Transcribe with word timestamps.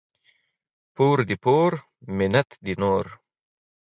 پور 0.95 1.17
دي 1.27 1.35
پور، 1.43 1.71
منت 2.17 2.49
دي 2.65 2.73
نور. 2.81 3.05